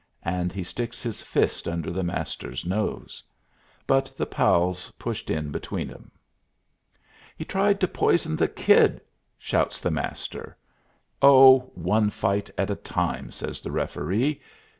and 0.25 0.51
he 0.51 0.63
sticks 0.63 1.03
his 1.03 1.21
fist 1.21 1.67
under 1.67 1.91
the 1.91 2.01
Master's 2.01 2.65
nose. 2.65 3.21
But 3.85 4.11
the 4.17 4.25
pals 4.25 4.89
pushed 4.97 5.29
in 5.29 5.51
between 5.51 5.91
'em. 5.91 6.09
"He 7.37 7.45
tried 7.45 7.79
to 7.81 7.87
poison 7.87 8.35
the 8.35 8.47
Kid!" 8.47 8.99
shouts 9.37 9.79
the 9.79 9.91
Master. 9.91 10.57
"Oh, 11.21 11.69
one 11.75 12.09
fight 12.09 12.49
at 12.57 12.71
a 12.71 12.75
time," 12.75 13.29
says 13.29 13.61
the 13.61 13.69
referee. 13.69 14.41